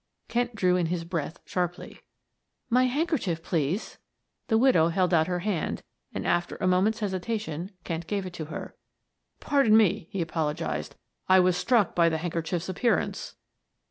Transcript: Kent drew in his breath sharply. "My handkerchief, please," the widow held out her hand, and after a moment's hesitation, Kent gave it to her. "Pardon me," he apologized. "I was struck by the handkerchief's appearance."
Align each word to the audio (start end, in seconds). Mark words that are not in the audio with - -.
Kent 0.27 0.55
drew 0.55 0.77
in 0.77 0.87
his 0.87 1.03
breath 1.03 1.37
sharply. 1.45 2.01
"My 2.71 2.85
handkerchief, 2.85 3.43
please," 3.43 3.99
the 4.47 4.57
widow 4.57 4.87
held 4.87 5.13
out 5.13 5.27
her 5.27 5.41
hand, 5.41 5.83
and 6.11 6.25
after 6.25 6.55
a 6.55 6.65
moment's 6.65 7.01
hesitation, 7.01 7.69
Kent 7.83 8.07
gave 8.07 8.25
it 8.25 8.33
to 8.33 8.45
her. 8.45 8.75
"Pardon 9.39 9.77
me," 9.77 10.07
he 10.09 10.19
apologized. 10.23 10.95
"I 11.29 11.39
was 11.39 11.55
struck 11.55 11.93
by 11.93 12.09
the 12.09 12.17
handkerchief's 12.17 12.67
appearance." 12.67 13.35